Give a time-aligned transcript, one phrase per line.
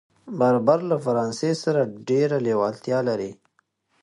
[0.39, 3.31] بربر له فرانسې سره ډېره لېوالتیا لري.